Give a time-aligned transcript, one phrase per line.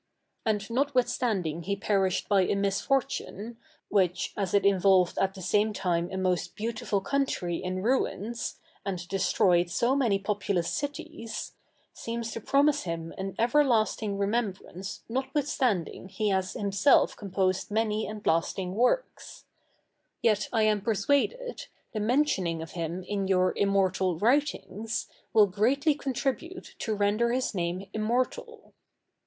[0.47, 3.57] And notwithstanding he perished by a misfortune,
[3.87, 9.07] which, as it involved at the same time a most beautiful country in ruins, and
[9.07, 11.53] destroyed so many populous cities,
[11.93, 18.73] seems to promise him an everlasting remembrance notwithstanding he has himself composed many and lasting
[18.73, 19.45] works;
[20.23, 26.73] yet I am persuaded, the mentioning of him in your immortal writings, will greatly contribute
[26.79, 28.73] to render his name immortal.